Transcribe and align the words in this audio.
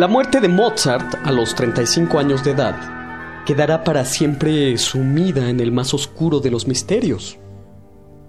La 0.00 0.08
muerte 0.08 0.40
de 0.40 0.48
Mozart 0.48 1.26
a 1.26 1.30
los 1.30 1.54
35 1.54 2.18
años 2.18 2.42
de 2.42 2.52
edad 2.52 3.44
quedará 3.44 3.84
para 3.84 4.06
siempre 4.06 4.78
sumida 4.78 5.50
en 5.50 5.60
el 5.60 5.72
más 5.72 5.92
oscuro 5.92 6.40
de 6.40 6.50
los 6.50 6.66
misterios. 6.66 7.36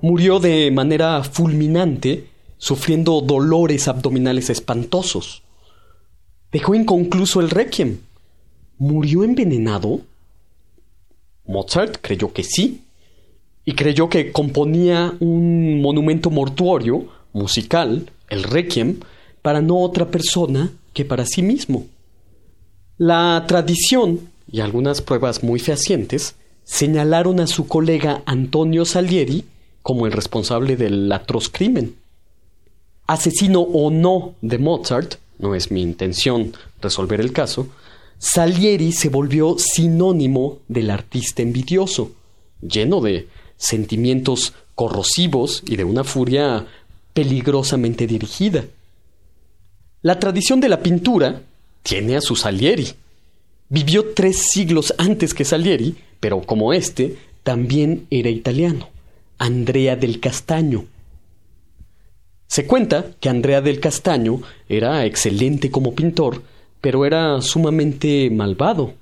Murió 0.00 0.40
de 0.40 0.70
manera 0.72 1.22
fulminante, 1.22 2.26
sufriendo 2.58 3.20
dolores 3.20 3.86
abdominales 3.86 4.50
espantosos. 4.50 5.44
Dejó 6.50 6.74
inconcluso 6.74 7.40
el 7.40 7.50
requiem. 7.50 7.98
¿Murió 8.78 9.22
envenenado? 9.22 10.00
Mozart 11.46 11.98
creyó 12.00 12.32
que 12.32 12.42
sí, 12.42 12.82
y 13.64 13.74
creyó 13.74 14.08
que 14.08 14.32
componía 14.32 15.14
un 15.20 15.80
monumento 15.80 16.30
mortuorio, 16.30 17.06
musical, 17.32 18.10
el 18.28 18.42
requiem, 18.42 19.00
para 19.42 19.60
no 19.60 19.78
otra 19.78 20.08
persona 20.10 20.72
que 20.92 21.04
para 21.04 21.26
sí 21.26 21.42
mismo. 21.42 21.86
La 22.98 23.44
tradición 23.46 24.28
y 24.50 24.60
algunas 24.60 25.00
pruebas 25.00 25.42
muy 25.42 25.60
fehacientes 25.60 26.34
señalaron 26.64 27.40
a 27.40 27.46
su 27.46 27.66
colega 27.66 28.22
Antonio 28.26 28.84
Salieri 28.84 29.44
como 29.82 30.06
el 30.06 30.12
responsable 30.12 30.76
del 30.76 31.10
atroz 31.10 31.48
crimen. 31.48 31.96
Asesino 33.06 33.60
o 33.60 33.90
no 33.90 34.34
de 34.40 34.58
Mozart, 34.58 35.14
no 35.38 35.54
es 35.54 35.70
mi 35.70 35.82
intención 35.82 36.52
resolver 36.80 37.20
el 37.20 37.32
caso, 37.32 37.68
Salieri 38.18 38.92
se 38.92 39.08
volvió 39.08 39.56
sinónimo 39.58 40.58
del 40.68 40.90
artista 40.90 41.42
envidioso, 41.42 42.12
lleno 42.60 43.00
de 43.00 43.28
sentimientos 43.60 44.54
corrosivos 44.74 45.62
y 45.66 45.76
de 45.76 45.84
una 45.84 46.02
furia 46.02 46.66
peligrosamente 47.12 48.06
dirigida. 48.06 48.64
La 50.02 50.18
tradición 50.18 50.60
de 50.60 50.70
la 50.70 50.80
pintura 50.80 51.42
tiene 51.82 52.16
a 52.16 52.22
su 52.22 52.34
Salieri. 52.34 52.88
Vivió 53.68 54.14
tres 54.14 54.46
siglos 54.50 54.94
antes 54.96 55.34
que 55.34 55.44
Salieri, 55.44 55.94
pero 56.18 56.40
como 56.40 56.72
éste, 56.72 57.18
también 57.42 58.06
era 58.10 58.30
italiano, 58.30 58.88
Andrea 59.38 59.94
del 59.94 60.18
Castaño. 60.18 60.86
Se 62.46 62.66
cuenta 62.66 63.12
que 63.20 63.28
Andrea 63.28 63.60
del 63.60 63.78
Castaño 63.78 64.40
era 64.68 65.04
excelente 65.04 65.70
como 65.70 65.94
pintor, 65.94 66.42
pero 66.80 67.04
era 67.04 67.40
sumamente 67.42 68.30
malvado. 68.30 68.94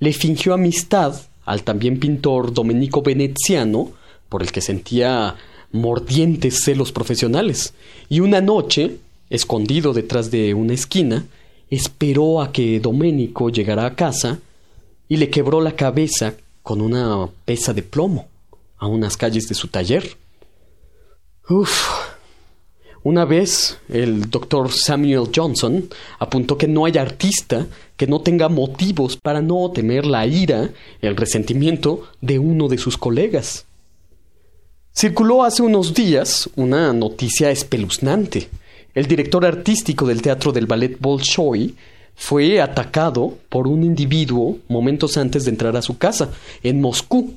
Le 0.00 0.12
fingió 0.14 0.54
amistad 0.54 1.27
al 1.48 1.62
también 1.62 1.98
pintor 1.98 2.52
Domenico 2.52 3.00
Veneziano, 3.00 3.92
por 4.28 4.42
el 4.42 4.52
que 4.52 4.60
sentía 4.60 5.34
mordientes 5.72 6.60
celos 6.62 6.92
profesionales, 6.92 7.72
y 8.10 8.20
una 8.20 8.42
noche 8.42 8.98
escondido 9.30 9.94
detrás 9.94 10.30
de 10.30 10.52
una 10.52 10.74
esquina, 10.74 11.24
esperó 11.70 12.42
a 12.42 12.52
que 12.52 12.80
Doménico 12.80 13.48
llegara 13.48 13.86
a 13.86 13.94
casa 13.94 14.40
y 15.08 15.16
le 15.16 15.30
quebró 15.30 15.62
la 15.62 15.74
cabeza 15.74 16.34
con 16.62 16.82
una 16.82 17.30
pesa 17.46 17.72
de 17.72 17.82
plomo 17.82 18.28
a 18.76 18.86
unas 18.86 19.16
calles 19.16 19.48
de 19.48 19.54
su 19.54 19.68
taller. 19.68 20.18
Uf. 21.48 22.07
Una 23.02 23.24
vez 23.24 23.78
el 23.88 24.28
doctor 24.28 24.72
Samuel 24.72 25.30
Johnson 25.34 25.88
apuntó 26.18 26.58
que 26.58 26.68
no 26.68 26.84
hay 26.84 26.98
artista 26.98 27.66
que 27.96 28.06
no 28.06 28.20
tenga 28.20 28.48
motivos 28.48 29.16
para 29.16 29.40
no 29.40 29.70
temer 29.70 30.04
la 30.04 30.26
ira, 30.26 30.70
el 31.00 31.16
resentimiento 31.16 32.04
de 32.20 32.38
uno 32.38 32.68
de 32.68 32.78
sus 32.78 32.96
colegas. 32.96 33.64
Circuló 34.92 35.44
hace 35.44 35.62
unos 35.62 35.94
días 35.94 36.50
una 36.56 36.92
noticia 36.92 37.50
espeluznante 37.50 38.48
el 38.98 39.06
director 39.06 39.46
artístico 39.46 40.06
del 40.06 40.22
teatro 40.22 40.50
del 40.50 40.66
ballet 40.66 40.98
Bolshoi 40.98 41.72
fue 42.16 42.60
atacado 42.60 43.34
por 43.48 43.68
un 43.68 43.84
individuo 43.84 44.58
momentos 44.66 45.16
antes 45.16 45.44
de 45.44 45.50
entrar 45.50 45.76
a 45.76 45.82
su 45.82 45.98
casa, 45.98 46.32
en 46.64 46.80
Moscú. 46.80 47.34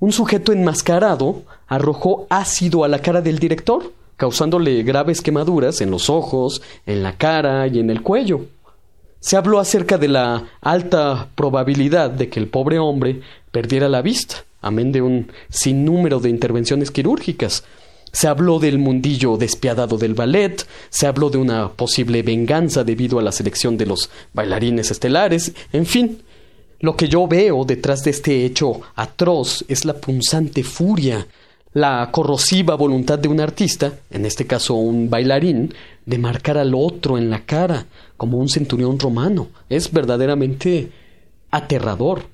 Un 0.00 0.12
sujeto 0.12 0.50
enmascarado 0.50 1.42
arrojó 1.66 2.26
ácido 2.30 2.84
a 2.84 2.88
la 2.88 3.02
cara 3.02 3.20
del 3.20 3.38
director, 3.38 3.92
causándole 4.18 4.82
graves 4.82 5.22
quemaduras 5.22 5.80
en 5.80 5.90
los 5.90 6.10
ojos, 6.10 6.60
en 6.84 7.02
la 7.02 7.16
cara 7.16 7.66
y 7.68 7.78
en 7.78 7.88
el 7.88 8.02
cuello. 8.02 8.44
Se 9.20 9.36
habló 9.36 9.58
acerca 9.58 9.96
de 9.96 10.08
la 10.08 10.44
alta 10.60 11.28
probabilidad 11.34 12.10
de 12.10 12.28
que 12.28 12.38
el 12.38 12.48
pobre 12.48 12.78
hombre 12.78 13.22
perdiera 13.50 13.88
la 13.88 14.02
vista, 14.02 14.44
amén 14.60 14.92
de 14.92 15.00
un 15.00 15.32
sinnúmero 15.48 16.20
de 16.20 16.28
intervenciones 16.28 16.90
quirúrgicas, 16.90 17.64
se 18.12 18.26
habló 18.26 18.58
del 18.58 18.78
mundillo 18.78 19.36
despiadado 19.36 19.98
del 19.98 20.14
ballet, 20.14 20.66
se 20.90 21.06
habló 21.06 21.30
de 21.30 21.38
una 21.38 21.68
posible 21.68 22.22
venganza 22.22 22.82
debido 22.82 23.18
a 23.18 23.22
la 23.22 23.32
selección 23.32 23.76
de 23.76 23.86
los 23.86 24.10
bailarines 24.32 24.90
estelares, 24.90 25.52
en 25.72 25.86
fin. 25.86 26.22
Lo 26.80 26.96
que 26.96 27.08
yo 27.08 27.26
veo 27.26 27.64
detrás 27.64 28.04
de 28.04 28.10
este 28.10 28.44
hecho 28.44 28.80
atroz 28.94 29.64
es 29.68 29.84
la 29.84 29.94
punzante 29.94 30.62
furia, 30.62 31.26
la 31.72 32.10
corrosiva 32.10 32.74
voluntad 32.74 33.18
de 33.18 33.28
un 33.28 33.40
artista, 33.40 33.92
en 34.10 34.26
este 34.26 34.46
caso 34.46 34.74
un 34.74 35.10
bailarín, 35.10 35.74
de 36.06 36.18
marcar 36.18 36.58
al 36.58 36.74
otro 36.74 37.18
en 37.18 37.30
la 37.30 37.44
cara, 37.44 37.86
como 38.16 38.38
un 38.38 38.48
centurión 38.48 38.98
romano. 38.98 39.48
Es 39.68 39.92
verdaderamente 39.92 40.90
aterrador. 41.50 42.24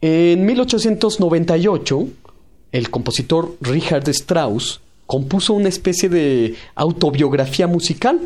En 0.00 0.46
1898, 0.46 2.08
el 2.72 2.90
compositor 2.90 3.56
Richard 3.60 4.08
Strauss 4.08 4.80
compuso 5.06 5.54
una 5.54 5.68
especie 5.68 6.08
de 6.08 6.54
autobiografía 6.74 7.66
musical. 7.66 8.20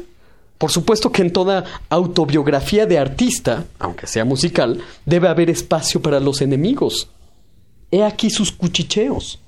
Por 0.58 0.70
supuesto 0.70 1.10
que 1.10 1.22
en 1.22 1.32
toda 1.32 1.64
autobiografía 1.88 2.86
de 2.86 2.98
artista, 2.98 3.64
aunque 3.78 4.06
sea 4.06 4.24
musical, 4.24 4.80
debe 5.04 5.28
haber 5.28 5.50
espacio 5.50 6.00
para 6.00 6.20
los 6.20 6.40
enemigos. 6.42 7.08
He 7.90 8.02
aquí 8.04 8.30
sus 8.30 8.52
cuchicheos. 8.52 9.40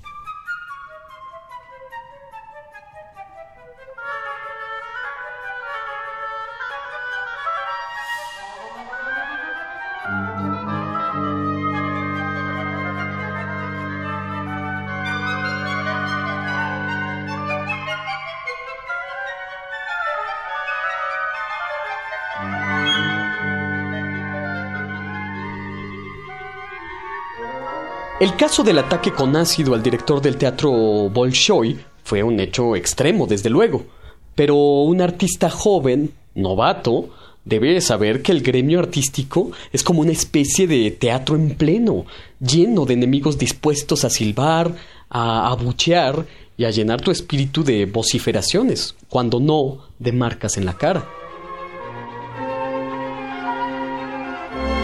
El 28.19 28.35
caso 28.35 28.63
del 28.63 28.79
ataque 28.79 29.11
con 29.11 29.35
ácido 29.35 29.75
al 29.75 29.83
director 29.83 30.19
del 30.19 30.37
teatro 30.37 30.71
Bolshoi 30.71 31.77
fue 32.03 32.23
un 32.23 32.39
hecho 32.39 32.75
extremo, 32.75 33.27
desde 33.27 33.51
luego, 33.51 33.85
pero 34.33 34.55
un 34.55 35.01
artista 35.01 35.51
joven, 35.51 36.13
novato, 36.33 37.09
debe 37.45 37.79
saber 37.79 38.23
que 38.23 38.31
el 38.31 38.41
gremio 38.41 38.79
artístico 38.79 39.51
es 39.71 39.83
como 39.83 40.01
una 40.01 40.13
especie 40.13 40.65
de 40.65 40.89
teatro 40.89 41.35
en 41.35 41.51
pleno, 41.51 42.07
lleno 42.39 42.85
de 42.85 42.95
enemigos 42.95 43.37
dispuestos 43.37 44.03
a 44.03 44.09
silbar, 44.09 44.73
a 45.11 45.51
abuchear 45.51 46.25
y 46.57 46.65
a 46.65 46.71
llenar 46.71 47.01
tu 47.01 47.11
espíritu 47.11 47.63
de 47.63 47.85
vociferaciones, 47.85 48.95
cuando 49.09 49.39
no 49.39 49.77
de 49.99 50.11
marcas 50.11 50.57
en 50.57 50.65
la 50.65 50.73
cara. 50.73 51.07